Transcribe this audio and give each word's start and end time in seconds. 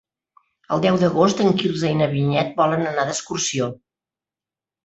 El 0.77 0.81
deu 0.85 0.95
d'agost 1.03 1.43
en 1.43 1.53
Quirze 1.59 1.91
i 1.97 1.99
na 1.99 2.09
Vinyet 2.15 2.57
volen 2.63 2.89
anar 2.93 3.07
d'excursió. 3.11 3.69